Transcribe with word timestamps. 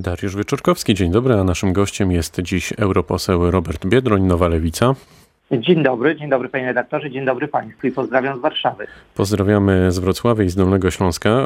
Dariusz 0.00 0.36
Wieczorkowski, 0.36 0.94
dzień 0.94 1.10
dobry, 1.10 1.34
a 1.34 1.44
naszym 1.44 1.72
gościem 1.72 2.12
jest 2.12 2.40
dziś 2.42 2.72
europoseł 2.78 3.50
Robert 3.50 3.86
Biedroń, 3.86 4.22
Nowa 4.22 4.48
Lewica. 4.48 4.94
Dzień 5.52 5.82
dobry, 5.82 6.16
dzień 6.16 6.30
dobry 6.30 6.48
panie 6.48 6.66
redaktorze, 6.66 7.10
dzień 7.10 7.24
dobry 7.24 7.48
państwu 7.48 7.86
i 7.86 7.92
pozdrawiam 7.92 8.38
z 8.38 8.40
Warszawy. 8.40 8.86
Pozdrawiamy 9.14 9.92
z 9.92 9.98
Wrocławia 9.98 10.44
i 10.44 10.48
z 10.48 10.56
Dolnego 10.56 10.90
Śląska. 10.90 11.30
E, 11.30 11.44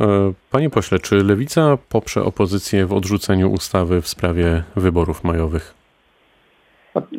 panie 0.50 0.70
pośle, 0.70 0.98
czy 0.98 1.16
Lewica 1.16 1.78
poprze 1.88 2.22
opozycję 2.22 2.86
w 2.86 2.92
odrzuceniu 2.92 3.50
ustawy 3.50 4.02
w 4.02 4.08
sprawie 4.08 4.62
wyborów 4.76 5.24
majowych? 5.24 5.74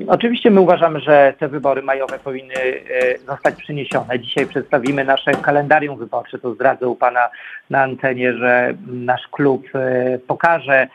Oczywiście 0.08 0.52
my 0.52 0.62
uważamy, 0.62 1.00
że 1.00 1.34
te 1.40 1.48
wybory 1.48 1.82
majowe 1.82 2.20
powinny 2.20 2.56
e, 2.56 3.18
zostać 3.18 3.56
przyniesione. 3.56 4.20
Dzisiaj 4.20 4.48
przedstawimy 4.48 5.06
nasze 5.06 5.32
kalendarium 5.32 5.98
wyborcze. 5.98 6.40
To 6.40 6.54
zdradzę 6.54 6.88
u 6.88 6.96
Pana 6.96 7.30
na 7.70 7.82
antenie, 7.82 8.34
że 8.34 8.74
nasz 8.88 9.28
klub 9.32 9.68
e, 9.74 10.20
pokaże 10.28 10.88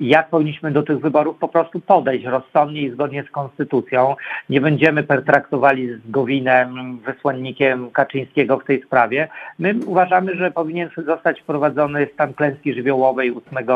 jak 0.00 0.28
powinniśmy 0.28 0.70
do 0.70 0.82
tych 0.82 1.00
wyborów 1.00 1.38
po 1.38 1.48
prostu 1.48 1.80
podejść 1.80 2.24
rozsądnie 2.24 2.82
i 2.82 2.90
zgodnie 2.90 3.24
z 3.24 3.30
konstytucją. 3.30 4.16
Nie 4.50 4.60
będziemy 4.60 5.02
pertraktowali 5.02 5.88
z 5.88 6.10
Gowinem, 6.10 6.98
wysłannikiem 6.98 7.90
Kaczyńskiego 7.90 8.58
w 8.58 8.64
tej 8.64 8.82
sprawie. 8.82 9.28
My 9.58 9.74
uważamy, 9.86 10.36
że 10.36 10.50
powinien 10.50 10.90
zostać 10.96 11.40
wprowadzony 11.40 12.08
stan 12.14 12.34
klęski 12.34 12.74
żywiołowej 12.74 13.30
8 13.30 13.66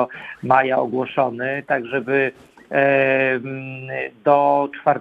maja 0.42 0.78
ogłoszony, 0.78 1.62
tak 1.66 1.86
żeby 1.86 2.32
do 4.24 4.68
4 4.80 5.00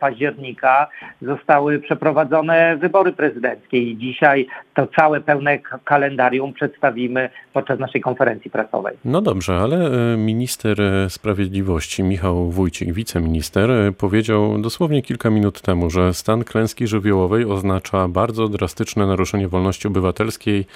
października 0.00 0.88
zostały 1.22 1.78
przeprowadzone 1.78 2.76
wybory 2.76 3.12
prezydenckie 3.12 3.78
i 3.78 3.96
dzisiaj 3.96 4.46
to 4.74 4.86
całe 4.86 5.20
pełne 5.20 5.58
kalendarium 5.84 6.52
przedstawimy 6.52 7.30
podczas 7.52 7.78
naszej 7.78 8.00
konferencji 8.00 8.50
prasowej. 8.50 8.96
No 9.04 9.20
dobrze, 9.22 9.56
ale 9.56 9.76
e, 10.12 10.16
minister 10.16 10.80
e, 10.80 11.10
sprawiedliwości 11.10 12.02
Michał 12.02 12.50
Wójcik, 12.50 12.92
wiceminister, 12.92 13.70
e, 13.70 13.92
powiedział 13.92 14.58
dosłownie 14.58 15.02
kilka 15.02 15.30
minut 15.30 15.60
temu, 15.60 15.90
że 15.90 16.14
stan 16.14 16.44
klęski 16.44 16.86
żywiołowej 16.86 17.44
oznacza 17.44 18.08
bardzo 18.08 18.48
drastyczne 18.48 19.06
naruszenie 19.06 19.48
wolności 19.48 19.88
obywatelskiej, 19.88 20.66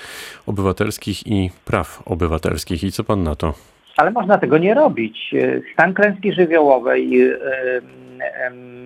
obywatelskich 0.46 1.27
i 1.27 1.50
praw 1.64 2.02
obywatelskich. 2.05 2.84
I 2.84 2.92
co 2.92 3.05
pan 3.05 3.22
na 3.22 3.36
to? 3.36 3.72
Ale 3.97 4.11
można 4.11 4.39
tego 4.39 4.59
nie 4.59 4.75
robić. 4.75 5.35
Stan 5.73 5.95
klęski 5.95 6.33
żywiołowej, 6.33 7.33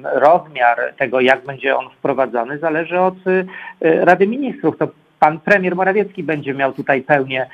rozmiar 0.05 0.95
tego, 0.97 1.21
jak 1.21 1.45
będzie 1.45 1.77
on 1.77 1.91
wprowadzony, 1.91 2.59
zależy 2.59 3.01
od 3.01 3.27
y, 3.27 3.47
Rady 3.81 4.27
Ministrów. 4.27 4.79
To 4.79 4.89
pan 5.19 5.41
premier 5.41 5.77
Morawiecki 5.77 6.23
będzie 6.23 6.55
miał 6.55 6.73
tutaj 6.73 7.03
pełnię 7.03 7.47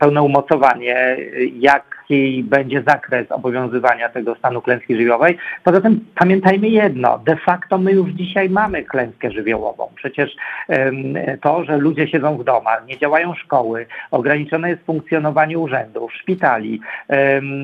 pełne 0.00 0.22
umocowanie, 0.22 1.16
jaki 1.58 2.44
będzie 2.44 2.82
zakres 2.86 3.32
obowiązywania 3.32 4.08
tego 4.08 4.34
stanu 4.34 4.62
klęski 4.62 4.96
żywiołowej. 4.96 5.38
Poza 5.64 5.80
tym 5.80 6.04
pamiętajmy 6.14 6.68
jedno, 6.68 7.18
de 7.18 7.36
facto 7.36 7.78
my 7.78 7.92
już 7.92 8.10
dzisiaj 8.10 8.50
mamy 8.50 8.82
klęskę 8.82 9.30
żywiołową. 9.30 9.88
Przecież 9.94 10.36
to, 11.40 11.64
że 11.64 11.76
ludzie 11.76 12.08
siedzą 12.08 12.38
w 12.38 12.44
domach, 12.44 12.86
nie 12.86 12.98
działają 12.98 13.34
szkoły, 13.34 13.86
ograniczone 14.10 14.70
jest 14.70 14.84
funkcjonowanie 14.84 15.58
urzędów, 15.58 16.12
szpitali, 16.14 16.80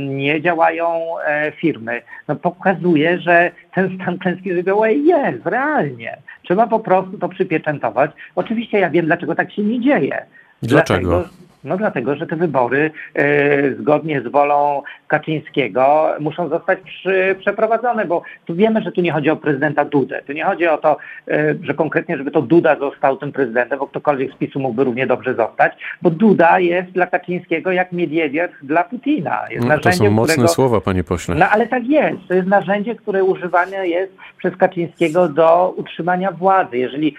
nie 0.09 0.41
działają 0.43 1.19
e, 1.27 1.53
firmy, 1.53 2.03
no 2.29 2.37
pokazuje, 2.37 3.19
że 3.19 3.51
ten 3.75 3.99
stan 4.03 4.19
klęski 4.19 4.53
żywiołowej 4.53 5.05
jest 5.05 5.47
realnie. 5.47 6.17
Trzeba 6.43 6.67
po 6.67 6.81
prostu 6.81 7.19
to 7.19 7.29
przypieczętować. 7.29 8.11
Oczywiście 8.35 8.79
ja 8.79 8.91
wiem, 8.91 9.07
dlaczego 9.07 9.35
tak 9.35 9.53
się 9.53 9.63
nie 9.63 9.81
dzieje. 9.81 10.27
Dlaczego? 10.63 11.09
Dlatego, 11.09 11.39
no 11.65 11.77
dlatego, 11.77 12.17
że 12.17 12.27
te 12.27 12.37
wybory 12.37 12.91
e, 13.15 13.75
zgodnie 13.75 14.23
z 14.23 14.29
wolą 14.29 14.83
Kaczyńskiego 15.09 16.15
muszą 16.21 16.49
zostać 16.49 16.79
przy, 16.81 17.37
przeprowadzone, 17.41 18.05
bo 18.05 18.23
tu 18.47 18.55
wiemy, 18.55 18.83
że 18.83 18.93
tu 18.93 19.01
nie 19.01 19.13
chodzi 19.13 19.31
o 19.31 19.37
prezydenta 19.37 19.85
Dudę. 19.85 20.23
Tu 20.27 20.33
nie 20.33 20.45
chodzi 20.45 20.67
o 20.67 20.79
to, 20.79 20.97
e, 21.29 21.55
że 21.63 21.75
konkretnie, 21.75 22.17
żeby 22.17 22.31
to 22.31 22.43
Duda 22.43 22.77
został 22.79 23.17
tym 23.17 23.33
prezydentem, 23.33 23.79
bo 23.79 23.87
ktokolwiek 23.87 24.33
z 24.33 24.37
PiSu 24.37 24.61
mógłby 24.61 24.85
równie 24.85 25.07
dobrze 25.07 25.35
zostać, 25.35 25.73
bo 26.03 26.11
Duda 26.11 26.61
jest 26.61 26.91
dla 26.91 27.07
Kaczyńskiego 27.07 27.73
jak 27.73 27.93
Miedwiediew 27.93 28.51
dla 28.63 28.85
Putina. 28.85 29.41
Jest 29.51 29.67
no, 29.67 29.79
to 29.79 29.93
są 29.93 30.11
mocne 30.11 30.33
którego, 30.33 30.49
słowa, 30.49 30.81
panie 30.81 31.05
pośle. 31.05 31.35
No 31.35 31.49
ale 31.49 31.67
tak 31.67 31.87
jest. 31.87 32.19
To 32.29 32.35
jest 32.35 32.49
narzędzie, 32.49 32.95
które 32.95 33.25
używane 33.25 33.89
jest 33.89 34.13
przez 34.39 34.57
Kaczyńskiego 34.57 35.29
do 35.29 35.75
utrzymania 35.77 36.33
władzy. 36.33 36.79
Jeżeli 36.79 37.15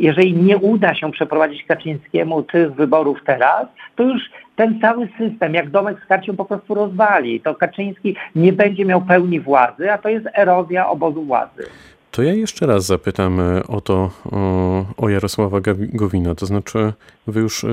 jeżeli 0.00 0.34
nie 0.34 0.58
uda 0.58 0.94
się 0.94 1.12
przeprowadzić 1.12 1.64
Kaczyńskiemu 1.64 2.42
tych 2.42 2.74
wyborów 2.74 3.18
teraz, 3.26 3.66
to 3.96 4.02
już 4.02 4.22
ten 4.60 4.80
cały 4.80 5.08
system, 5.18 5.54
jak 5.54 5.70
domek 5.70 5.96
z 6.04 6.08
karcią 6.08 6.36
po 6.36 6.44
prostu 6.44 6.74
rozwali. 6.74 7.40
To 7.40 7.54
Kaczyński 7.54 8.16
nie 8.34 8.52
będzie 8.52 8.84
miał 8.84 9.02
pełni 9.02 9.40
władzy, 9.40 9.92
a 9.92 9.98
to 9.98 10.08
jest 10.08 10.26
erozja 10.34 10.88
obozu 10.88 11.24
władzy. 11.24 11.62
To 12.10 12.22
ja 12.22 12.32
jeszcze 12.32 12.66
raz 12.66 12.86
zapytam 12.86 13.40
e, 13.40 13.66
o 13.66 13.80
to, 13.80 14.10
o, 14.32 14.84
o 14.96 15.08
Jarosława 15.08 15.58
Gowina. 15.76 16.34
To 16.34 16.46
znaczy, 16.46 16.92
wy 17.26 17.40
już 17.40 17.64
e, 17.64 17.68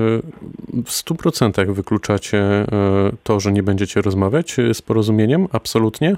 w 0.84 0.90
100% 0.90 1.72
wykluczacie 1.72 2.38
e, 2.38 2.66
to, 3.22 3.40
że 3.40 3.52
nie 3.52 3.62
będziecie 3.62 4.02
rozmawiać 4.02 4.56
z 4.72 4.82
porozumieniem? 4.82 5.48
Absolutnie? 5.52 6.16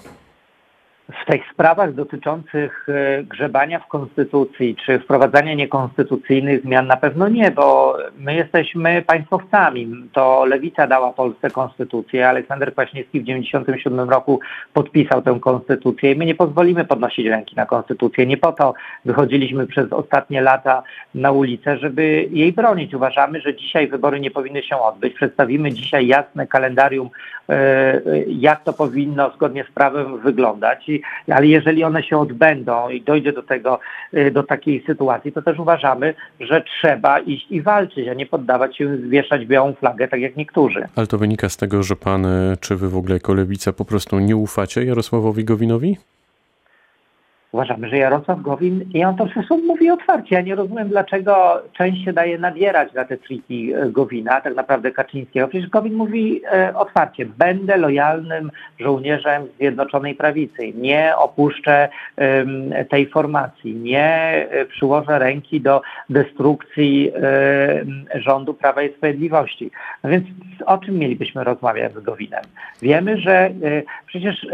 W 1.10 1.30
tych 1.30 1.42
sprawach 1.52 1.94
dotyczących 1.94 2.86
e, 2.88 3.22
grzebania 3.22 3.78
w 3.78 3.86
konstytucji 3.86 4.76
czy 4.86 4.98
wprowadzania 4.98 5.54
niekonstytucyjnych 5.54 6.62
zmian 6.62 6.86
na 6.86 6.96
pewno 6.96 7.28
nie, 7.28 7.50
bo 7.50 7.96
my 8.18 8.34
jesteśmy 8.34 9.02
państwowcami. 9.02 10.08
To 10.12 10.44
lewica 10.44 10.86
dała 10.86 11.12
Polsce 11.12 11.50
konstytucję. 11.50 12.28
Aleksander 12.28 12.72
Kwaśniewski 12.72 13.20
w 13.20 13.24
1997 13.24 14.10
roku 14.10 14.40
podpisał 14.72 15.22
tę 15.22 15.38
konstytucję 15.40 16.12
i 16.12 16.16
my 16.16 16.26
nie 16.26 16.34
pozwolimy 16.34 16.84
podnosić 16.84 17.26
ręki 17.26 17.56
na 17.56 17.66
konstytucję. 17.66 18.26
Nie 18.26 18.36
po 18.36 18.52
to 18.52 18.74
wychodziliśmy 19.04 19.66
przez 19.66 19.92
ostatnie 19.92 20.40
lata 20.40 20.82
na 21.14 21.32
ulicę, 21.32 21.78
żeby 21.78 22.28
jej 22.30 22.52
bronić. 22.52 22.94
Uważamy, 22.94 23.40
że 23.40 23.54
dzisiaj 23.54 23.88
wybory 23.88 24.20
nie 24.20 24.30
powinny 24.30 24.62
się 24.62 24.76
odbyć. 24.76 25.14
Przedstawimy 25.14 25.72
dzisiaj 25.72 26.06
jasne 26.06 26.46
kalendarium, 26.46 27.10
e, 27.48 28.00
jak 28.26 28.64
to 28.64 28.72
powinno 28.72 29.30
zgodnie 29.30 29.64
z 29.70 29.74
prawem 29.74 30.18
wyglądać 30.18 30.90
ale 31.28 31.46
jeżeli 31.46 31.84
one 31.84 32.02
się 32.02 32.18
odbędą 32.18 32.88
i 32.88 33.00
dojdzie 33.00 33.32
do 33.32 33.42
tego, 33.42 33.80
y, 34.14 34.30
do 34.30 34.42
takiej 34.42 34.82
sytuacji, 34.86 35.32
to 35.32 35.42
też 35.42 35.58
uważamy, 35.58 36.14
że 36.40 36.62
trzeba 36.62 37.18
iść 37.18 37.46
i 37.50 37.62
walczyć, 37.62 38.08
a 38.08 38.14
nie 38.14 38.26
poddawać 38.26 38.76
się, 38.76 38.96
wieszać 38.96 39.46
białą 39.46 39.72
flagę, 39.72 40.08
tak 40.08 40.20
jak 40.20 40.36
niektórzy. 40.36 40.84
Ale 40.96 41.06
to 41.06 41.18
wynika 41.18 41.48
z 41.48 41.56
tego, 41.56 41.82
że 41.82 41.96
pan, 41.96 42.26
y, 42.26 42.56
czy 42.60 42.76
wy 42.76 42.88
w 42.88 42.96
ogóle 42.96 43.14
jako 43.14 43.34
lewica 43.34 43.72
po 43.72 43.84
prostu 43.84 44.18
nie 44.18 44.36
ufacie 44.36 44.84
Jarosławowi 44.84 45.44
Gowinowi? 45.44 45.96
Uważamy, 47.52 47.88
że 47.88 47.98
Jarosław 47.98 48.42
Gowin, 48.42 48.84
i 48.94 49.04
on 49.04 49.16
to 49.16 49.26
zresztą 49.34 49.58
mówi 49.58 49.90
otwarcie, 49.90 50.34
ja 50.34 50.40
nie 50.40 50.54
rozumiem, 50.54 50.88
dlaczego 50.88 51.62
część 51.72 52.04
się 52.04 52.12
daje 52.12 52.38
nabierać 52.38 52.92
na 52.92 53.04
te 53.04 53.16
triki 53.16 53.72
e, 53.72 53.90
Gowina, 53.90 54.40
tak 54.40 54.56
naprawdę 54.56 54.90
Kaczyńskiego. 54.90 55.48
Przecież 55.48 55.70
Gowin 55.70 55.94
mówi 55.94 56.42
e, 56.52 56.74
otwarcie, 56.76 57.26
będę 57.26 57.76
lojalnym 57.76 58.50
żołnierzem 58.78 59.46
Zjednoczonej 59.58 60.14
Prawicy, 60.14 60.72
nie 60.74 61.16
opuszczę 61.16 61.88
e, 62.16 62.84
tej 62.84 63.06
formacji, 63.06 63.74
nie 63.74 64.06
e, 64.50 64.66
przyłożę 64.66 65.18
ręki 65.18 65.60
do 65.60 65.82
destrukcji 66.10 67.12
e, 67.14 68.20
rządu 68.20 68.54
Prawa 68.54 68.82
i 68.82 68.92
Sprawiedliwości. 68.92 69.70
No 70.04 70.10
więc 70.10 70.26
o 70.66 70.78
czym 70.78 70.98
mielibyśmy 70.98 71.44
rozmawiać 71.44 71.92
z 71.92 72.00
Gowinem? 72.00 72.42
Wiemy, 72.82 73.18
że 73.18 73.32
e, 73.32 73.52
przecież 74.06 74.46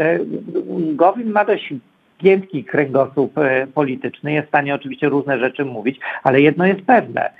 Gowin 0.95 1.31
ma 1.31 1.45
dość 1.45 1.73
giętki 2.19 2.63
kręgosłup 2.63 3.37
e, 3.37 3.67
polityczny, 3.67 4.31
jest 4.31 4.45
w 4.45 4.49
stanie 4.49 4.75
oczywiście 4.75 5.09
różne 5.09 5.39
rzeczy 5.39 5.65
mówić, 5.65 5.99
ale 6.23 6.41
jedno 6.41 6.65
jest 6.65 6.81
pewne– 6.81 7.29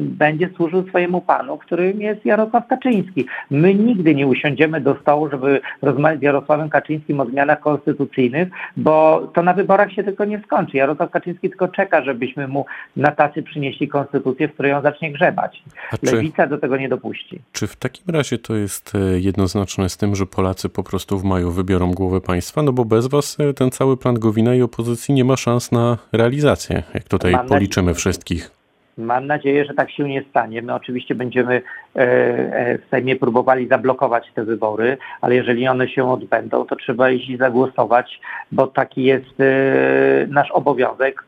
będzie 0.00 0.48
służył 0.56 0.88
swojemu 0.88 1.20
panu, 1.20 1.58
którym 1.58 2.00
jest 2.00 2.24
Jarosław 2.24 2.66
Kaczyński. 2.66 3.26
My 3.50 3.74
nigdy 3.74 4.14
nie 4.14 4.26
usiądziemy 4.26 4.80
do 4.80 4.96
stołu, 5.02 5.30
żeby 5.30 5.60
rozmawiać 5.82 6.20
z 6.20 6.22
Jarosławem 6.22 6.70
Kaczyńskim 6.70 7.20
o 7.20 7.26
zmianach 7.26 7.60
konstytucyjnych, 7.60 8.48
bo 8.76 9.28
to 9.34 9.42
na 9.42 9.54
wyborach 9.54 9.92
się 9.92 10.04
tylko 10.04 10.24
nie 10.24 10.42
skończy. 10.46 10.76
Jarosław 10.76 11.10
Kaczyński 11.10 11.50
tylko 11.50 11.68
czeka, 11.68 12.02
żebyśmy 12.04 12.48
mu 12.48 12.66
na 12.96 13.10
tacy 13.10 13.42
przynieśli 13.42 13.88
konstytucję, 13.88 14.48
w 14.48 14.52
której 14.54 14.72
on 14.72 14.82
zacznie 14.82 15.12
grzebać. 15.12 15.62
Lewica 16.02 16.46
do 16.46 16.58
tego 16.58 16.76
nie 16.76 16.88
dopuści. 16.88 17.40
Czy 17.52 17.66
w 17.66 17.76
takim 17.76 18.14
razie 18.14 18.38
to 18.38 18.54
jest 18.54 18.92
e, 18.94 19.20
jednoznaczne 19.20 19.88
z 19.88 19.96
tym, 19.96 20.16
że 20.16 20.26
Polacy 20.26 20.68
po 20.68 20.82
prostu 20.82 21.18
w 21.18 21.24
maju 21.24 21.50
wybiorą 21.50 21.92
głowę 21.92 22.20
państwa? 22.20 22.62
No 22.62 22.72
bo 22.72 22.84
bez 22.84 23.06
was 23.06 23.36
e, 23.40 23.54
ten 23.54 23.70
cały 23.70 23.96
plan 23.96 24.14
Gowina 24.14 24.54
i 24.54 24.62
opozycji 24.62 25.14
nie 25.14 25.24
ma 25.24 25.36
szans 25.36 25.72
na 25.72 25.98
realizację, 26.12 26.82
jak 26.94 27.04
tutaj 27.04 27.32
Mam 27.32 27.46
policzymy 27.46 27.94
wszystkich. 27.94 28.59
Mam 29.00 29.26
nadzieję, 29.26 29.64
że 29.64 29.74
tak 29.74 29.90
się 29.90 30.08
nie 30.08 30.22
stanie. 30.22 30.62
My 30.62 30.74
oczywiście 30.74 31.14
będziemy 31.14 31.54
e, 31.54 31.98
e, 31.98 32.78
w 32.78 32.82
Sejmie 32.90 33.16
próbowali 33.16 33.68
zablokować 33.68 34.32
te 34.34 34.44
wybory, 34.44 34.98
ale 35.20 35.34
jeżeli 35.34 35.68
one 35.68 35.88
się 35.88 36.10
odbędą, 36.12 36.66
to 36.66 36.76
trzeba 36.76 37.10
iść 37.10 37.28
i 37.28 37.36
zagłosować, 37.36 38.20
bo 38.52 38.66
taki 38.66 39.02
jest 39.02 39.40
e, 39.40 40.26
nasz 40.28 40.50
obowiązek 40.50 41.24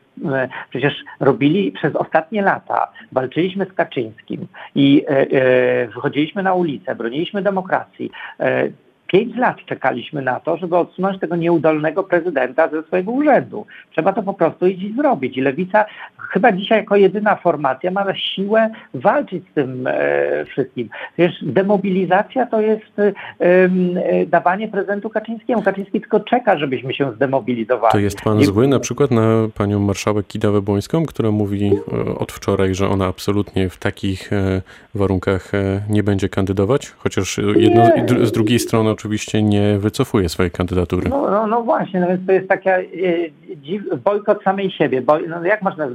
przecież 0.69 0.93
robili 1.19 1.71
przez 1.71 1.95
ostatnie 1.95 2.41
lata, 2.41 2.91
walczyliśmy 3.11 3.65
z 3.65 3.73
Kaczyńskim 3.73 4.47
i 4.75 5.05
wychodziliśmy 5.95 6.43
na 6.43 6.53
ulicę, 6.53 6.95
broniliśmy 6.95 7.41
demokracji. 7.41 8.11
Pięć 9.13 9.35
lat 9.37 9.57
czekaliśmy 9.65 10.21
na 10.21 10.39
to, 10.39 10.57
żeby 10.57 10.77
odsunąć 10.77 11.19
tego 11.19 11.35
nieudolnego 11.35 12.03
prezydenta 12.03 12.67
ze 12.67 12.83
swojego 12.83 13.11
urzędu. 13.11 13.65
Trzeba 13.91 14.13
to 14.13 14.23
po 14.23 14.33
prostu 14.33 14.67
iść 14.67 14.83
i 14.83 14.93
zrobić. 14.95 15.37
I 15.37 15.41
Lewica 15.41 15.85
chyba 16.29 16.51
dzisiaj 16.51 16.77
jako 16.77 16.95
jedyna 16.95 17.35
formacja 17.35 17.91
ma 17.91 18.15
siłę 18.15 18.69
walczyć 18.93 19.43
z 19.51 19.53
tym 19.53 19.87
e, 19.87 20.45
wszystkim. 20.45 20.89
Wiesz, 21.17 21.33
demobilizacja 21.41 22.45
to 22.45 22.61
jest 22.61 22.99
e, 22.99 23.13
e, 23.39 23.69
dawanie 24.25 24.67
prezentu 24.67 25.09
Kaczyńskiemu. 25.09 25.61
Kaczyński 25.61 26.01
tylko 26.01 26.19
czeka, 26.19 26.57
żebyśmy 26.57 26.93
się 26.93 27.11
zdemobilizowali. 27.11 27.91
To 27.91 27.99
jest 27.99 28.21
pan 28.21 28.43
zły 28.43 28.67
na 28.67 28.79
przykład 28.79 29.11
na 29.11 29.47
panią 29.55 29.79
marszałek 29.79 30.27
Kidawę-Błońską, 30.27 31.05
która 31.05 31.31
mówi 31.31 31.71
od 32.17 32.31
wczoraj, 32.31 32.75
że 32.75 32.89
ona 32.89 33.05
absolutnie 33.05 33.69
w 33.69 33.77
takich 33.77 34.33
e, 34.33 34.61
warunkach 34.95 35.53
e, 35.53 35.81
nie 35.89 36.03
będzie 36.03 36.29
kandydować, 36.29 36.91
chociaż 36.97 37.39
jedno, 37.55 37.83
z 38.25 38.31
drugiej 38.31 38.59
strony 38.59 38.89
oczywiście 39.03 39.43
nie 39.43 39.79
wycofuje 39.79 40.29
swojej 40.29 40.51
kandydatury. 40.51 41.09
No, 41.09 41.31
no, 41.31 41.47
no 41.47 41.63
właśnie, 41.63 41.99
no 41.99 42.07
więc 42.07 42.25
to 42.25 42.31
jest 42.31 42.47
taka 42.47 42.71
bojkot 44.03 44.43
samej 44.43 44.71
siebie. 44.71 45.01
Bo, 45.01 45.19
no 45.19 45.45
jak 45.45 45.61
można 45.61 45.87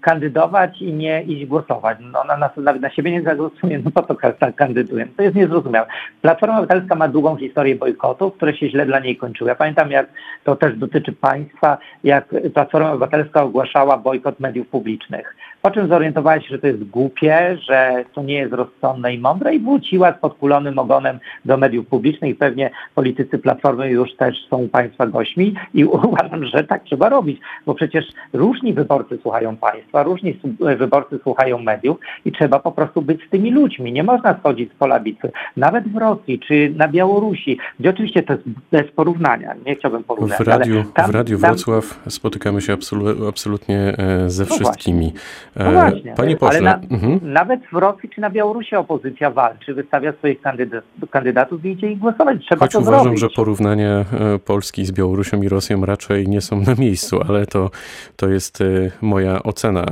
kandydować 0.00 0.82
i 0.82 0.92
nie 0.92 1.22
iść 1.22 1.46
głosować. 1.46 1.98
No 2.00 2.20
ona 2.20 2.36
na, 2.36 2.50
nawet 2.56 2.82
na 2.82 2.90
siebie 2.90 3.10
nie 3.10 3.22
zagłosuje, 3.22 3.78
no 3.84 3.90
po 3.90 4.02
to 4.02 4.16
kandyduje. 4.56 5.06
To 5.16 5.22
jest 5.22 5.36
niezrozumiałe. 5.36 5.86
Platforma 6.22 6.58
Obywatelska 6.58 6.94
ma 6.94 7.08
długą 7.08 7.36
historię 7.36 7.76
bojkotów, 7.76 8.34
które 8.34 8.56
się 8.56 8.70
źle 8.70 8.86
dla 8.86 9.00
niej 9.00 9.16
kończyły. 9.16 9.48
Ja 9.48 9.54
pamiętam, 9.54 9.90
jak 9.90 10.06
to 10.44 10.56
też 10.56 10.76
dotyczy 10.78 11.12
państwa, 11.12 11.78
jak 12.04 12.28
Platforma 12.54 12.90
Obywatelska 12.90 13.42
ogłaszała 13.42 13.96
bojkot 13.98 14.40
mediów 14.40 14.68
publicznych. 14.68 15.36
Po 15.62 15.70
czym 15.70 15.88
zorientowała 15.88 16.40
się, 16.40 16.48
że 16.48 16.58
to 16.58 16.66
jest 16.66 16.84
głupie, 16.84 17.58
że 17.68 18.04
to 18.14 18.22
nie 18.22 18.34
jest 18.34 18.52
rozsądne 18.52 19.14
i 19.14 19.18
mądre 19.18 19.54
i 19.54 19.60
wróciła 19.60 20.12
z 20.12 20.20
podkulonym 20.20 20.78
ogonem 20.78 21.18
do 21.44 21.56
mediów 21.56 21.86
publicznych 21.86 22.30
i 22.30 22.34
pewnie 22.34 22.70
politycy 22.94 23.38
Platformy 23.38 23.90
już 23.90 24.16
też 24.16 24.36
są 24.50 24.68
państwa 24.68 25.06
gośćmi 25.06 25.54
i 25.74 25.84
uważam, 26.08 26.44
że 26.44 26.64
tak 26.64 26.84
trzeba 26.84 27.08
robić, 27.08 27.40
bo 27.66 27.74
przecież 27.74 28.04
różni 28.32 28.74
wyborcy 28.74 29.18
słuchają 29.22 29.56
państwa, 29.56 30.02
różni 30.02 30.40
wyborcy 30.60 31.18
słuchają 31.22 31.58
mediów 31.58 31.98
i 32.24 32.32
trzeba 32.32 32.58
po 32.58 32.72
prostu 32.72 33.02
być 33.02 33.26
z 33.26 33.30
tymi 33.30 33.50
ludźmi. 33.50 33.92
Nie 33.92 34.02
można 34.02 34.38
schodzić 34.38 34.72
z 34.72 34.74
pola 34.74 35.00
bitwy. 35.00 35.30
Nawet 35.56 35.88
w 35.88 35.96
Rosji 35.96 36.38
czy 36.38 36.72
na 36.76 36.88
Białorusi, 36.88 37.58
gdzie 37.80 37.90
oczywiście 37.90 38.22
to 38.22 38.32
jest 38.32 38.44
bez 38.72 38.90
porównania, 38.90 39.54
nie 39.66 39.76
chciałbym 39.76 40.04
porównać. 40.04 40.38
W 40.38 40.48
radiu, 40.48 40.84
tam, 40.94 41.10
w 41.10 41.14
radiu 41.14 41.38
Wrocław 41.38 42.00
tam... 42.02 42.10
spotykamy 42.10 42.60
się 42.60 42.72
absolu 42.72 43.28
absolutnie 43.28 43.78
e, 43.98 44.30
ze 44.30 44.44
no 44.44 44.54
wszystkimi. 44.54 45.12
Właśnie. 45.12 45.51
No 45.56 45.64
e, 45.64 45.72
właśnie, 45.72 46.14
Panie 46.16 46.36
pośle. 46.36 46.58
Ale 46.58 46.80
na, 46.80 46.94
mhm. 46.96 47.32
nawet 47.32 47.60
w 47.72 47.76
Rosji 47.76 48.08
czy 48.08 48.20
na 48.20 48.30
Białorusi 48.30 48.76
opozycja 48.76 49.30
walczy, 49.30 49.74
wystawia 49.74 50.12
swoich 50.12 50.40
kandydat, 50.40 50.84
kandydatów 51.10 51.64
i 51.64 51.68
idzie 51.68 51.90
ich 51.90 51.98
głosować. 51.98 52.38
Trzeba 52.40 52.60
Choć 52.60 52.72
to 52.72 52.80
uważam, 52.80 53.02
zrobić. 53.02 53.20
że 53.20 53.28
porównania 53.28 54.04
e, 54.20 54.38
Polski 54.38 54.84
z 54.84 54.92
Białorusią 54.92 55.42
i 55.42 55.48
Rosją 55.48 55.86
raczej 55.86 56.28
nie 56.28 56.40
są 56.40 56.60
na 56.60 56.74
miejscu, 56.74 57.20
ale 57.28 57.46
to, 57.46 57.70
to 58.16 58.28
jest 58.28 58.60
e, 58.60 58.64
moja 59.00 59.42
ocena. 59.42 59.84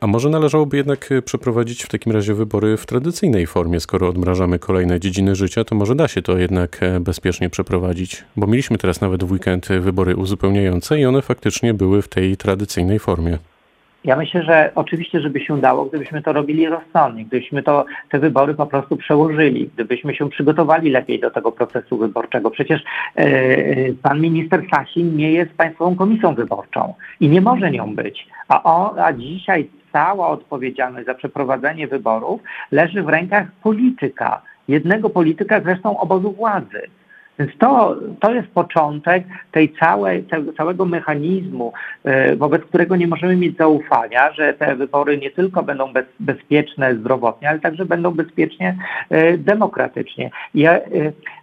A 0.00 0.06
może 0.06 0.30
należałoby 0.30 0.76
jednak 0.76 1.10
przeprowadzić 1.24 1.82
w 1.82 1.88
takim 1.88 2.12
razie 2.12 2.34
wybory 2.34 2.76
w 2.76 2.86
tradycyjnej 2.86 3.46
formie, 3.46 3.80
skoro 3.80 4.08
odmrażamy 4.08 4.58
kolejne 4.58 5.00
dziedziny 5.00 5.34
życia, 5.34 5.64
to 5.64 5.74
może 5.74 5.94
da 5.94 6.08
się 6.08 6.22
to 6.22 6.38
jednak 6.38 6.80
bezpiecznie 7.00 7.50
przeprowadzić, 7.50 8.24
bo 8.36 8.46
mieliśmy 8.46 8.78
teraz 8.78 9.00
nawet 9.00 9.24
w 9.24 9.32
weekend 9.32 9.68
wybory 9.68 10.16
uzupełniające 10.16 10.98
i 10.98 11.06
one 11.06 11.22
faktycznie 11.22 11.74
były 11.74 12.02
w 12.02 12.08
tej 12.08 12.36
tradycyjnej 12.36 12.98
formie. 12.98 13.38
Ja 14.04 14.16
myślę, 14.16 14.42
że 14.42 14.70
oczywiście, 14.74 15.20
żeby 15.20 15.40
się 15.40 15.60
dało, 15.60 15.84
gdybyśmy 15.84 16.22
to 16.22 16.32
robili 16.32 16.68
rozsądnie, 16.68 17.24
gdybyśmy 17.24 17.62
to, 17.62 17.84
te 18.10 18.18
wybory 18.18 18.54
po 18.54 18.66
prostu 18.66 18.96
przełożyli, 18.96 19.70
gdybyśmy 19.74 20.14
się 20.14 20.30
przygotowali 20.30 20.90
lepiej 20.90 21.20
do 21.20 21.30
tego 21.30 21.52
procesu 21.52 21.98
wyborczego. 21.98 22.50
Przecież 22.50 22.82
e, 23.14 23.26
pan 23.92 24.20
minister 24.20 24.62
Sasin 24.70 25.16
nie 25.16 25.32
jest 25.32 25.52
Państwową 25.52 25.96
Komisją 25.96 26.34
Wyborczą 26.34 26.94
i 27.20 27.28
nie 27.28 27.40
może 27.40 27.70
nią 27.70 27.94
być. 27.94 28.26
A, 28.48 28.62
on, 28.62 28.98
a 28.98 29.12
dzisiaj 29.12 29.68
cała 29.92 30.28
odpowiedzialność 30.28 31.06
za 31.06 31.14
przeprowadzenie 31.14 31.86
wyborów 31.86 32.40
leży 32.72 33.02
w 33.02 33.08
rękach 33.08 33.46
polityka, 33.62 34.42
jednego 34.68 35.10
polityka 35.10 35.60
zresztą 35.60 35.98
obozu 35.98 36.32
władzy. 36.32 36.80
Więc 37.38 37.58
to, 37.58 37.96
to 38.20 38.34
jest 38.34 38.48
początek 38.48 39.24
tej 39.52 39.72
całej, 39.72 40.24
całego 40.56 40.84
mechanizmu, 40.84 41.72
e, 42.04 42.36
wobec 42.36 42.62
którego 42.62 42.96
nie 42.96 43.06
możemy 43.06 43.36
mieć 43.36 43.56
zaufania, 43.56 44.32
że 44.32 44.54
te 44.54 44.76
wybory 44.76 45.18
nie 45.18 45.30
tylko 45.30 45.62
będą 45.62 45.92
bez, 45.92 46.04
bezpieczne 46.20 46.94
zdrowotnie, 46.94 47.48
ale 47.48 47.58
także 47.58 47.84
będą 47.84 48.10
bezpiecznie 48.10 48.76
e, 49.10 49.38
demokratycznie. 49.38 50.30
Ja, 50.54 50.72
e, 50.72 50.82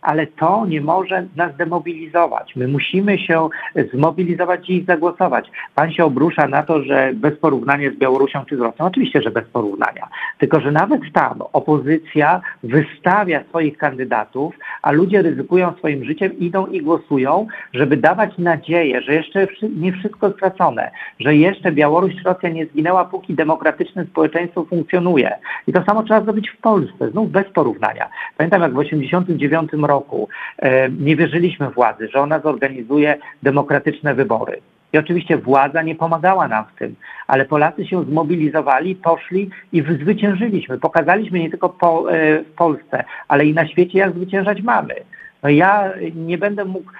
ale 0.02 0.28
to 0.28 0.66
nie 0.66 0.82
może 0.82 1.26
nas 1.36 1.56
demobilizować. 1.56 2.56
My 2.56 2.68
musimy 2.68 3.18
się 3.18 3.50
zmobilizować 3.94 4.70
i 4.70 4.86
zagłosować. 4.86 5.52
Pan 5.76 5.92
się 5.92 6.06
obrusza 6.06 6.48
na 6.48 6.64
to, 6.64 6.84
że 6.84 7.12
bez 7.14 7.38
porównania 7.38 7.92
z 7.92 7.96
Białorusią 7.96 8.46
czy 8.46 8.58
z 8.58 8.60
Rosją. 8.60 8.86
Oczywiście, 8.86 9.22
że 9.22 9.32
bez 9.32 9.46
porównania. 9.46 10.08
Tylko, 10.38 10.60
że 10.60 10.72
nawet 10.72 11.02
tam 11.14 11.42
opozycja 11.54 12.42
wystawia 12.64 13.44
swoich 13.44 13.78
kandydatów, 13.78 14.56
a 14.82 14.92
ludzie 14.92 15.22
ryzykują 15.22 15.74
swoim 15.82 16.06
życiem, 16.06 16.40
idą 16.40 16.66
i 16.66 16.82
głosują, 16.82 17.48
żeby 17.74 17.98
dawać 17.98 18.38
nadzieję, 18.38 19.02
że 19.02 19.14
jeszcze 19.14 19.48
nie 19.76 19.94
wszystko 19.94 20.32
stracone, 20.32 20.92
że 21.20 21.36
jeszcze 21.36 21.72
Białoruś, 21.72 22.14
Rosja 22.26 22.50
nie 22.50 22.66
zginęła, 22.66 23.06
póki 23.06 23.34
demokratyczne 23.34 24.06
społeczeństwo 24.06 24.66
funkcjonuje. 24.66 25.32
I 25.68 25.74
to 25.74 25.84
samo 25.84 26.04
trzeba 26.04 26.22
zrobić 26.22 26.50
w 26.50 26.58
Polsce, 26.58 27.12
znów 27.12 27.32
bez 27.32 27.50
porównania. 27.50 28.10
Pamiętam, 28.38 28.62
jak 28.62 28.72
w 28.72 28.84
1989 28.84 29.88
roku 29.88 30.30
e, 30.60 30.90
nie 30.90 31.16
wierzyliśmy 31.16 31.70
władzy, 31.70 32.08
że 32.14 32.22
ona 32.22 32.40
zorganizuje 32.40 33.18
demokratyczne 33.44 34.16
wybory. 34.16 34.62
I 34.94 34.98
oczywiście 34.98 35.38
władza 35.38 35.82
nie 35.82 35.96
pomagała 35.96 36.48
nam 36.48 36.66
w 36.66 36.80
tym, 36.80 36.96
ale 37.28 37.46
Polacy 37.46 37.88
się 37.88 38.04
zmobilizowali, 38.04 38.96
poszli 38.96 39.50
i 39.72 39.82
zwyciężyliśmy. 39.82 40.78
Pokazaliśmy 40.78 41.40
nie 41.40 41.50
tylko 41.50 41.70
po, 41.70 42.14
e, 42.14 42.44
w 42.44 42.52
Polsce, 42.52 43.04
ale 43.28 43.46
i 43.46 43.54
na 43.54 43.68
świecie, 43.68 44.00
jak 44.00 44.14
zwyciężać 44.14 44.62
mamy. 44.62 44.96
No 45.44 45.50
ja 45.50 45.94
nie 46.16 46.38
będę 46.38 46.66
mógł 46.66 46.92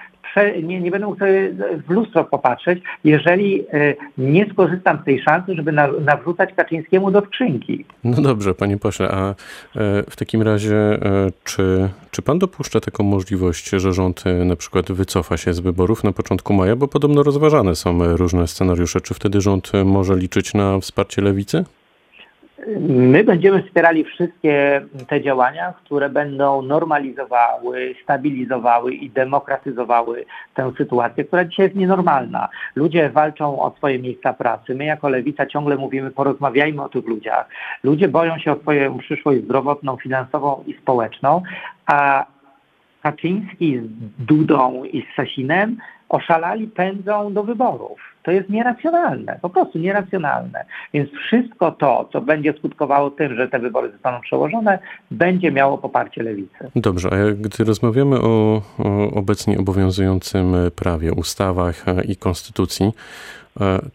nie, 0.62 0.80
nie 0.80 0.90
będę 0.90 1.06
mógł 1.06 1.18
sobie 1.18 1.54
w 1.86 1.90
lustro 1.90 2.24
popatrzeć, 2.24 2.82
jeżeli 3.04 3.64
e, 3.72 3.94
nie 4.18 4.50
skorzystam 4.52 4.98
z 5.02 5.04
tej 5.04 5.22
szansy, 5.22 5.54
żeby 5.54 5.72
nawrzucać 6.00 6.54
Kaczyńskiemu 6.54 7.10
do 7.10 7.20
skrzynki. 7.20 7.84
No 8.04 8.22
dobrze, 8.22 8.54
panie 8.54 8.78
pośle, 8.78 9.08
a 9.08 9.30
e, 9.30 9.34
w 10.10 10.16
takim 10.16 10.42
razie 10.42 10.76
e, 10.76 10.98
czy, 11.44 11.88
czy 12.10 12.22
pan 12.22 12.38
dopuszcza 12.38 12.80
taką 12.80 13.04
możliwość, 13.04 13.70
że 13.70 13.92
rząd 13.92 14.24
na 14.44 14.56
przykład 14.56 14.92
wycofa 14.92 15.36
się 15.36 15.54
z 15.54 15.60
wyborów 15.60 16.04
na 16.04 16.12
początku 16.12 16.52
maja, 16.52 16.76
bo 16.76 16.88
podobno 16.88 17.22
rozważane 17.22 17.76
są 17.76 18.16
różne 18.16 18.46
scenariusze. 18.46 19.00
Czy 19.00 19.14
wtedy 19.14 19.40
rząd 19.40 19.72
może 19.84 20.16
liczyć 20.16 20.54
na 20.54 20.80
wsparcie 20.80 21.22
lewicy? 21.22 21.64
My 22.88 23.24
będziemy 23.24 23.62
wspierali 23.62 24.04
wszystkie 24.04 24.82
te 25.08 25.20
działania, 25.20 25.74
które 25.84 26.10
będą 26.10 26.62
normalizowały, 26.62 27.94
stabilizowały 28.02 28.94
i 28.94 29.10
demokratyzowały 29.10 30.24
tę 30.54 30.72
sytuację, 30.78 31.24
która 31.24 31.44
dzisiaj 31.44 31.66
jest 31.66 31.76
nienormalna. 31.76 32.48
Ludzie 32.76 33.10
walczą 33.10 33.60
o 33.62 33.70
swoje 33.76 33.98
miejsca 33.98 34.32
pracy. 34.32 34.74
My 34.74 34.84
jako 34.84 35.08
lewica 35.08 35.46
ciągle 35.46 35.76
mówimy, 35.76 36.10
porozmawiajmy 36.10 36.82
o 36.82 36.88
tych 36.88 37.06
ludziach. 37.06 37.48
Ludzie 37.82 38.08
boją 38.08 38.38
się 38.38 38.52
o 38.52 38.56
swoją 38.56 38.98
przyszłość 38.98 39.44
zdrowotną, 39.44 39.96
finansową 39.96 40.64
i 40.66 40.74
społeczną, 40.74 41.42
a 41.86 42.26
Kaczyński 43.02 43.78
z 43.78 44.26
Dudą 44.26 44.84
i 44.84 45.02
z 45.02 45.16
Sasinem 45.16 45.76
oszalali, 46.12 46.66
pędzą 46.66 47.32
do 47.32 47.42
wyborów. 47.42 47.98
To 48.22 48.30
jest 48.30 48.48
nieracjonalne, 48.48 49.38
po 49.42 49.50
prostu 49.50 49.78
nieracjonalne. 49.78 50.64
Więc 50.94 51.10
wszystko 51.10 51.72
to, 51.72 52.08
co 52.12 52.20
będzie 52.20 52.52
skutkowało 52.58 53.10
tym, 53.10 53.36
że 53.36 53.48
te 53.48 53.58
wybory 53.58 53.90
zostaną 53.92 54.20
przełożone, 54.20 54.78
będzie 55.10 55.52
miało 55.52 55.78
poparcie 55.78 56.22
lewicy. 56.22 56.70
Dobrze, 56.76 57.08
a 57.12 57.32
gdy 57.34 57.64
rozmawiamy 57.64 58.20
o, 58.20 58.62
o 58.78 59.10
obecnie 59.14 59.58
obowiązującym 59.58 60.54
prawie, 60.76 61.12
ustawach 61.12 61.84
i 62.08 62.16
konstytucji, 62.16 62.92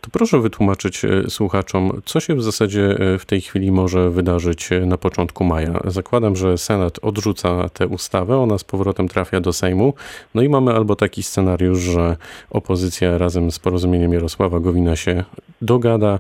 to 0.02 0.10
proszę 0.12 0.40
wytłumaczyć 0.40 1.06
e, 1.06 1.30
słuchaczom, 1.30 2.02
co 2.06 2.20
się 2.20 2.36
w 2.36 2.44
zasadzie 2.44 2.98
e, 3.00 3.18
w 3.18 3.26
tej 3.26 3.42
chwili 3.42 3.72
może 3.72 4.10
wydarzyć 4.10 4.70
na 4.86 4.98
początku 4.98 5.44
maja. 5.44 5.80
Zakładam, 5.86 6.36
że 6.36 6.58
Senat 6.58 7.00
odrzuca 7.02 7.70
tę 7.70 7.88
ustawę, 7.88 8.38
ona 8.38 8.58
z 8.58 8.64
powrotem 8.64 9.08
trafia 9.08 9.40
do 9.40 9.54
Sejmu, 9.54 9.94
no 10.36 10.42
i 10.42 10.50
mamy 10.50 10.74
albo 10.74 10.96
taki 10.96 11.24
scenariusz, 11.24 11.80
że 11.80 12.18
opozycja 12.50 13.18
razem 13.18 13.52
z 13.52 13.60
porozumieniem 13.60 14.14
Jarosława 14.14 14.60
Gowina 14.60 14.96
się 14.96 15.24
dogada 15.62 16.20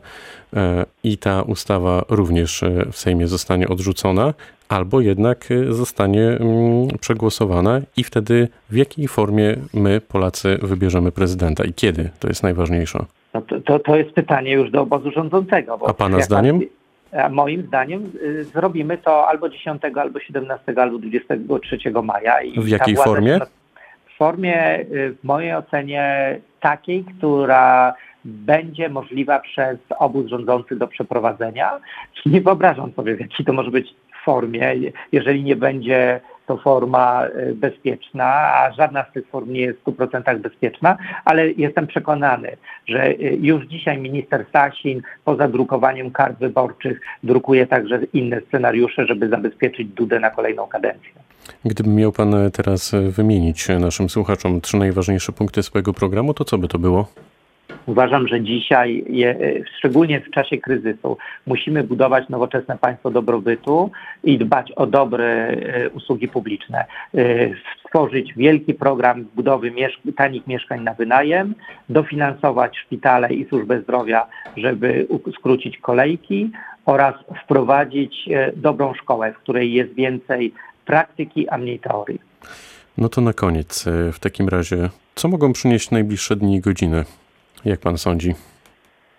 i 1.03 1.17
ta 1.17 1.41
ustawa 1.41 2.05
również 2.09 2.63
w 2.91 2.97
Sejmie 2.97 3.27
zostanie 3.27 3.67
odrzucona, 3.67 4.33
albo 4.69 5.01
jednak 5.01 5.49
zostanie 5.69 6.27
mm, 6.27 6.87
przegłosowana 6.99 7.81
i 7.97 8.03
wtedy 8.03 8.47
w 8.69 8.75
jakiej 8.75 9.07
formie 9.07 9.55
my, 9.73 10.01
Polacy, 10.01 10.59
wybierzemy 10.61 11.11
prezydenta 11.11 11.63
i 11.63 11.73
kiedy? 11.73 12.09
To 12.19 12.27
jest 12.27 12.43
najważniejsze. 12.43 13.05
No 13.37 13.41
to, 13.41 13.61
to, 13.61 13.79
to 13.79 13.95
jest 13.95 14.11
pytanie 14.11 14.51
już 14.51 14.71
do 14.71 14.81
obozu 14.81 15.11
rządzącego. 15.11 15.79
A 15.87 15.93
pana 15.93 16.21
zdaniem? 16.21 16.61
A 17.23 17.29
moim 17.29 17.61
zdaniem 17.61 18.11
y, 18.23 18.43
zrobimy 18.43 18.97
to 18.97 19.27
albo 19.27 19.49
10, 19.49 19.81
albo 19.95 20.19
17, 20.19 20.73
albo 20.77 20.97
23 20.97 21.77
maja. 22.03 22.41
I 22.41 22.59
W 22.61 22.67
jakiej 22.67 22.95
formie? 22.95 23.39
W 24.05 24.17
formie, 24.17 24.79
y, 24.79 25.15
w 25.21 25.23
mojej 25.23 25.55
ocenie, 25.55 26.39
takiej, 26.59 27.05
która 27.17 27.93
będzie 28.25 28.89
możliwa 28.89 29.39
przez 29.39 29.77
obóz 29.99 30.27
rządzący 30.27 30.75
do 30.75 30.87
przeprowadzenia. 30.87 31.79
Nie 32.25 32.41
wyobrażam 32.41 32.91
sobie, 32.93 33.15
w 33.15 33.19
jakiej 33.19 33.45
to 33.45 33.53
może 33.53 33.71
być 33.71 33.95
formie, 34.25 34.75
jeżeli 35.11 35.43
nie 35.43 35.55
będzie 35.55 36.21
to 36.47 36.57
forma 36.57 37.27
y, 37.27 37.55
bezpieczna, 37.55 38.25
a 38.25 38.71
żadna 38.77 39.05
z 39.09 39.13
tych 39.13 39.27
form 39.27 39.51
nie 39.53 39.61
jest 39.61 39.79
w 39.79 39.83
100% 39.83 40.39
bezpieczna, 40.39 40.97
ale 41.25 41.51
jestem 41.51 41.87
przekonany, 41.87 42.57
że 42.87 43.09
y, 43.09 43.37
już 43.41 43.65
dzisiaj 43.65 43.97
minister 43.97 44.45
Sasin 44.53 45.01
poza 45.25 45.47
drukowaniem 45.47 46.11
kart 46.11 46.39
wyborczych 46.39 47.01
drukuje 47.23 47.67
także 47.67 47.99
inne 48.13 48.41
scenariusze, 48.41 49.05
żeby 49.05 49.29
zabezpieczyć 49.29 49.87
Dudę 49.87 50.19
na 50.19 50.29
kolejną 50.29 50.67
kadencję. 50.67 51.11
Gdyby 51.65 51.89
miał 51.89 52.11
pan 52.11 52.33
e, 52.33 52.51
teraz 52.51 52.93
e, 52.93 53.01
wymienić 53.01 53.69
e, 53.69 53.79
naszym 53.79 54.09
słuchaczom 54.09 54.61
trzy 54.61 54.77
najważniejsze 54.77 55.31
punkty 55.31 55.63
swojego 55.63 55.93
programu, 55.93 56.33
to 56.33 56.45
co 56.45 56.57
by 56.57 56.67
to 56.67 56.79
było? 56.79 57.07
Uważam, 57.87 58.27
że 58.27 58.41
dzisiaj, 58.41 59.05
szczególnie 59.77 60.21
w 60.21 60.31
czasie 60.31 60.57
kryzysu, 60.57 61.17
musimy 61.45 61.83
budować 61.83 62.29
nowoczesne 62.29 62.77
państwo 62.77 63.11
dobrobytu 63.11 63.91
i 64.23 64.37
dbać 64.37 64.71
o 64.71 64.87
dobre 64.87 65.25
e, 65.25 65.89
usługi 65.89 66.27
publiczne. 66.27 66.85
E, 67.15 67.23
Stworzyć 67.85 68.33
wielki 68.33 68.73
program 68.73 69.25
budowy 69.35 69.71
tanich 70.15 70.47
mieszkań 70.47 70.83
na 70.83 70.93
wynajem, 70.93 71.55
dofinansować 71.89 72.77
szpitale 72.77 73.33
i 73.33 73.45
służbę 73.45 73.81
zdrowia, 73.81 74.27
żeby 74.57 75.07
skrócić 75.39 75.77
kolejki 75.77 76.51
oraz 76.85 77.15
wprowadzić 77.43 78.29
e, 78.31 78.51
dobrą 78.55 78.93
szkołę, 78.93 79.33
w 79.33 79.37
której 79.37 79.73
jest 79.73 79.93
więcej 79.93 80.53
praktyki, 80.85 81.49
a 81.49 81.57
mniej 81.57 81.79
teorii. 81.79 82.21
No 82.97 83.09
to 83.09 83.21
na 83.21 83.33
koniec, 83.33 83.85
w 84.13 84.19
takim 84.19 84.49
razie, 84.49 84.89
co 85.15 85.27
mogą 85.27 85.53
przynieść 85.53 85.91
najbliższe 85.91 86.35
dni 86.35 86.55
i 86.55 86.59
godziny? 86.61 87.05
Jak 87.65 87.79
pan 87.79 87.97
sądzi? 87.97 88.35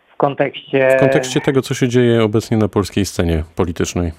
W 0.09 0.17
kontekście... 0.17 0.97
W 0.97 1.01
kontekście 1.01 1.41
tego, 1.41 1.63
co 1.63 1.75
się 1.75 1.89
dzieje 1.89 2.25
obecnie 2.25 2.57
na 2.57 2.69
polskiej 2.69 3.07
scenie 3.07 3.45
politycznej. 3.57 4.13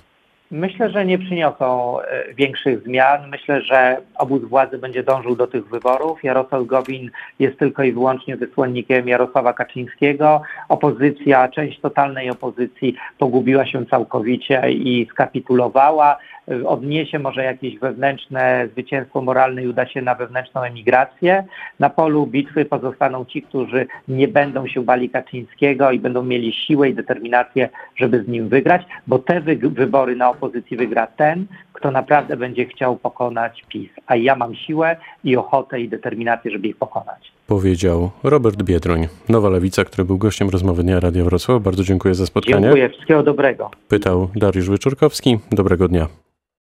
Myślę, 0.51 0.89
że 0.89 1.05
nie 1.05 1.17
przyniosą 1.17 1.99
e, 2.01 2.33
większych 2.33 2.83
zmian. 2.83 3.29
Myślę, 3.29 3.61
że 3.61 3.97
obóz 4.17 4.41
władzy 4.43 4.77
będzie 4.77 5.03
dążył 5.03 5.35
do 5.35 5.47
tych 5.47 5.67
wyborów. 5.67 6.23
Jarosław 6.23 6.65
Gowin 6.65 7.11
jest 7.39 7.59
tylko 7.59 7.83
i 7.83 7.91
wyłącznie 7.91 8.37
wysłannikiem 8.37 9.07
Jarosława 9.07 9.53
Kaczyńskiego. 9.53 10.41
Opozycja, 10.69 11.47
część 11.47 11.79
totalnej 11.79 12.29
opozycji 12.29 12.95
pogubiła 13.17 13.65
się 13.65 13.85
całkowicie 13.85 14.61
i 14.71 15.07
skapitulowała. 15.11 16.17
E, 16.51 16.67
Odniesie 16.67 17.19
może 17.19 17.43
jakieś 17.43 17.79
wewnętrzne 17.79 18.67
zwycięstwo 18.71 19.21
moralne 19.21 19.63
i 19.63 19.67
uda 19.67 19.87
się 19.87 20.01
na 20.01 20.15
wewnętrzną 20.15 20.61
emigrację. 20.61 21.43
Na 21.79 21.89
polu 21.89 22.27
bitwy 22.27 22.65
pozostaną 22.65 23.25
ci, 23.25 23.41
którzy 23.41 23.87
nie 24.07 24.27
będą 24.27 24.67
się 24.67 24.81
bali 24.83 25.09
Kaczyńskiego 25.09 25.91
i 25.91 25.99
będą 25.99 26.23
mieli 26.23 26.53
siłę 26.53 26.89
i 26.89 26.93
determinację, 26.93 27.69
żeby 27.95 28.23
z 28.23 28.27
nim 28.27 28.49
wygrać, 28.49 28.81
bo 29.07 29.19
te 29.19 29.41
wy- 29.41 29.55
wybory 29.55 30.15
na 30.15 30.29
opozycji 30.39 30.77
wygra 30.77 31.07
ten, 31.07 31.45
kto 31.73 31.91
naprawdę 31.91 32.37
będzie 32.37 32.65
chciał 32.65 32.97
pokonać 32.97 33.63
PiS. 33.69 33.89
A 34.07 34.15
ja 34.15 34.35
mam 34.35 34.55
siłę 34.55 34.95
i 35.23 35.37
ochotę 35.37 35.81
i 35.81 35.89
determinację, 35.89 36.51
żeby 36.51 36.67
ich 36.67 36.77
pokonać. 36.77 37.31
Powiedział 37.47 38.11
Robert 38.23 38.63
Biedroń, 38.63 39.07
Nowa 39.29 39.49
Lewica, 39.49 39.85
który 39.85 40.05
był 40.05 40.17
gościem 40.17 40.49
rozmowy 40.49 40.83
Dnia 40.83 40.99
Radia 40.99 41.23
Wrocław. 41.23 41.63
Bardzo 41.63 41.83
dziękuję 41.83 42.15
za 42.15 42.25
spotkanie. 42.25 42.61
Dziękuję, 42.61 42.89
wszystkiego 42.89 43.23
dobrego. 43.23 43.71
Pytał 43.87 44.29
Dariusz 44.35 44.69
Wyczorkowski. 44.69 45.39
Dobrego 45.51 45.87
dnia. 45.87 46.07